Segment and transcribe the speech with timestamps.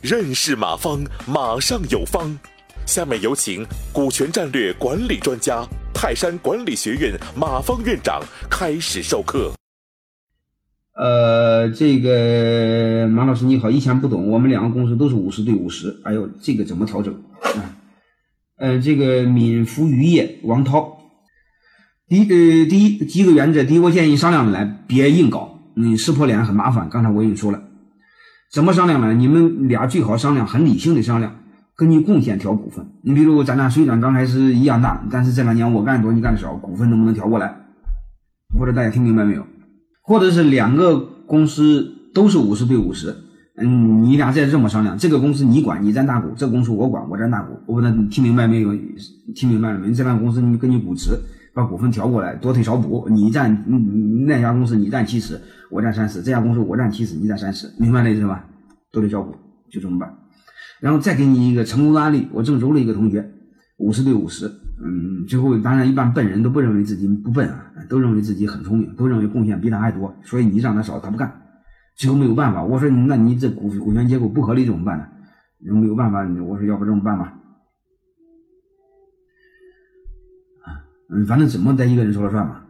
[0.00, 2.38] 认识马方，马上有方。
[2.86, 9.52] 下面有请股权战略管理专家、泰山管理学院马方院长开始授课。
[10.94, 17.22] 呃，这个马老师你好，以前不懂，我们两个公司都是五十对五十，哎呦，这个怎么调整
[18.58, 18.82] 嗯？
[18.82, 20.98] 这个敏福渔业王涛，
[22.06, 26.88] 第呃第一几个原则，第一我建议商量来，别硬搞，你撕破脸很麻烦。
[26.88, 27.60] 刚才我已经说了。
[28.52, 29.12] 怎么商量呢？
[29.14, 31.34] 你们俩最好商量，很理性的商量，
[31.76, 32.86] 根据贡献调股份。
[33.02, 37.56] 你比如咱俩虽然刚开始一样大，但是这两年我干多你干的少，股份能不能调过来？
[38.56, 39.44] 不知道大家听明白没有？
[40.02, 43.16] 或者是两个公司都是五十对五十，
[43.56, 47.58] 嗯，你俩再这么商量，这个公司你管，你占大股；这个公司我管，我占大股。
[47.66, 48.72] 我不知道你听明白没有？
[49.34, 49.92] 听明白了没？
[49.92, 51.10] 这两个公司你根据股值
[51.52, 53.08] 把股份调过来，多退少补。
[53.10, 53.64] 你占
[54.28, 55.40] 那家公司你占七十。
[55.74, 58.46] 我占三十，这家公司我占七十，你占三十，明白那意思吧？
[58.92, 59.34] 都得交股，
[59.68, 60.16] 就这么办。
[60.78, 63.28] 然后再给你一个成功的案例，我郑州的一个同学，
[63.78, 71.42] 五十对五十，嗯，最后当然一般笨人都不认为自己不笨啊，都认为自己很聪明，都认为贡献比他还多，所以你让他少他不干，
[71.96, 75.08] 最后没有办法，我说那你这股股权结构不合理怎么办呢？
[75.58, 77.36] 没有办法，我说要不这么办吧，
[80.62, 82.60] 啊，嗯，反正怎么得一个人说了算嘛。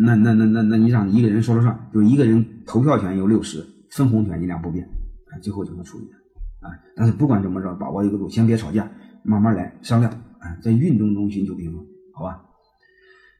[0.00, 4.84] 那那那那那你让一个人说了算，就一个人投票权有六十，分红权你俩不变，
[5.32, 6.04] 啊，最后怎么处理？
[6.60, 8.88] 啊，但是不管怎么着，把握一个度，先别吵架，
[9.24, 12.42] 慢慢来商量，啊，在运动中寻求平衡，好吧？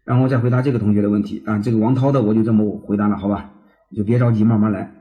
[0.04, 3.52] 然后再回答这个同学的问题啊，这个王涛的我就这么回答了，好吧？
[3.90, 4.92] 你就别着急，慢慢来。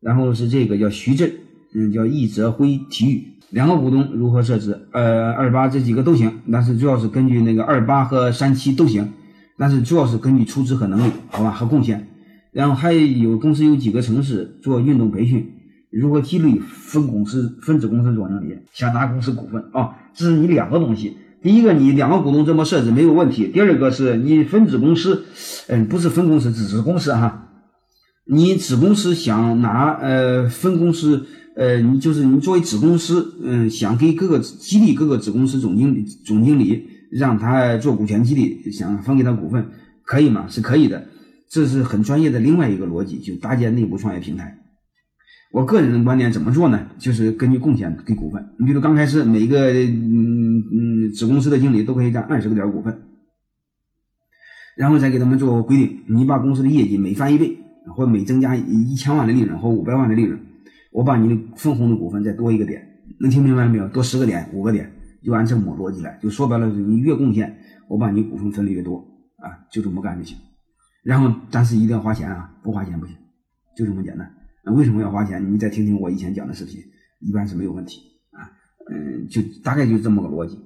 [0.00, 1.32] 然后是这个叫徐振，
[1.74, 4.88] 嗯，叫易泽辉体育，两个股东如何设置？
[4.92, 9.12] 呃，二八这几个都行，但是主要是根据那个二八和三七都行。
[9.56, 12.08] 但是主要是根据出资和能力，好吧，和贡献。
[12.52, 15.52] 然后还有公司有几个城市做运动培训，
[15.90, 19.96] 如何激励分公司、分子公司总经理想拿公司股份啊？
[20.14, 21.16] 这是你两个东西。
[21.42, 23.48] 第一个，你两个股东这么设置没有问题。
[23.48, 25.24] 第二个是你分子公司，
[25.68, 27.51] 嗯，不是分公司，只是公司哈。
[28.24, 36.88] 你子公司想拿呃分公司，呃，你就是你作为子公司，嗯，想给各个激励各个子公司总经理、总经理。
[37.12, 39.68] 让他做股权激励，想分给他股份，
[40.02, 40.46] 可以吗？
[40.48, 41.08] 是可以的，
[41.50, 44.56] 这是很专业的另外一个逻辑，就搭建内部创业平台。
[45.52, 46.88] 我个人的观点怎么做呢？
[46.98, 48.42] 就是根据贡献给股份。
[48.58, 53.02] 你比如刚开始每个嗯嗯子公司的经理都可以占二十个点股份，
[54.74, 57.58] 然后再给他们做规定：你把公司的业绩每翻一倍，
[57.94, 60.38] 或每增加一千万的利润或五百万的利润，
[60.92, 62.86] 我把你的分红的股份再多一个点。
[63.20, 63.88] 能听明白没有？
[63.88, 64.90] 多十个点，五个点。
[65.24, 67.56] 就按这么逻辑来，就说白了，你越贡献，
[67.88, 68.98] 我把你股份分的越多
[69.36, 70.36] 啊，就这么干就行。
[71.04, 73.14] 然后，但是一定要花钱啊，不花钱不行，
[73.76, 74.28] 就这么简单。
[74.64, 75.52] 那为什么要花钱？
[75.52, 76.80] 你再听听我以前讲的视频，
[77.20, 78.00] 一般是没有问题
[78.32, 78.50] 啊。
[78.90, 80.58] 嗯，就大概就这么个逻辑。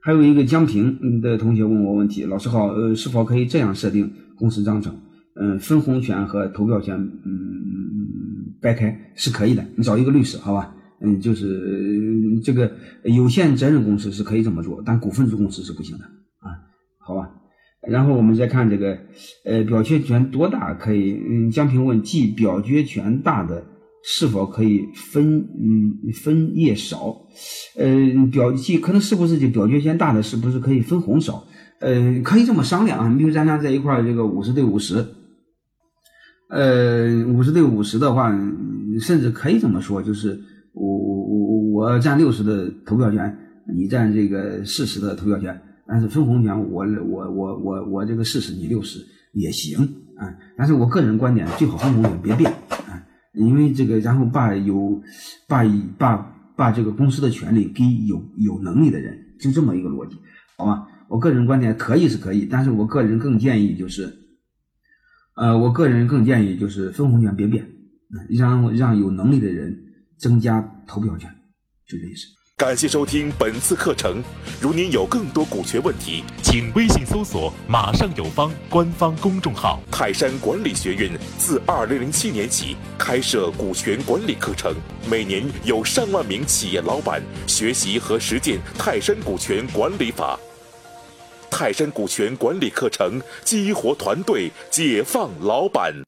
[0.00, 4.96] 还有一个江平的同学问我问题，老师好，呃，是否可以这样设定公司章程？
[5.38, 9.64] 嗯，分红权和投票权，嗯，掰开是可以的。
[9.76, 10.74] 你找一个律师，好吧？
[11.00, 12.72] 嗯，就是这个
[13.04, 16.56] 有限责任公司是可以这么做，但股份制公司是不行的啊，
[16.98, 17.30] 好吧？
[17.86, 18.98] 然后我们再看这个，
[19.44, 21.12] 呃，表决权多大可以？
[21.12, 23.64] 嗯，江平问，即表决权大的
[24.02, 24.80] 是否可以
[25.12, 25.38] 分？
[25.38, 27.14] 嗯，分页少？
[27.76, 27.94] 呃，
[28.32, 31.46] 表即可能是不是就表决权大的是不是可以分红少？
[31.78, 33.14] 呃，可以这么商量啊。
[33.16, 35.04] 比如咱俩在一块儿，这个五十对五十，
[36.48, 38.30] 呃，五十对五十的话，
[39.00, 40.40] 甚至可以这么说，就是。
[40.78, 43.34] 我我我我占六十的投票权，
[43.74, 48.98] 你占这个四十的投票权，但是分红权我我我我我这个四十你六十
[49.32, 49.78] 也行
[50.18, 52.52] 啊，但是我个人观点最好分红权别变
[52.90, 53.02] 啊，
[53.32, 55.00] 因为这个然后把有
[55.48, 55.64] 把
[55.96, 60.16] 把把这个公司的权利给有有能力的人，就这么一个逻辑，
[60.58, 60.86] 好吧？
[61.08, 64.12] 我个人观点可以是可以，但是我个人更建议就是，
[65.36, 67.66] 呃，我个人更建议就是分红权别变，
[68.28, 69.84] 让让有能力的人。
[70.18, 71.28] 增加投票权，
[71.86, 72.24] 就这意思。
[72.56, 74.22] 感谢收听本次课程。
[74.62, 79.78] 如您有更多股权问题，请微信搜索“马上有方”官方公众号。
[79.92, 84.74] 泰山管理学院自二零零七年起开设股权管理课程，
[85.06, 90.40] 每年有上万名企业老板学习和实践泰山股权管理法。
[91.58, 96.04] 泰山股权管理课程激活团队，解放老板。